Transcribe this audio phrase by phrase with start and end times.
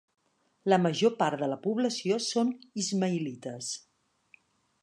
[0.71, 2.51] La major part de la població són
[2.85, 3.73] ismaïlites.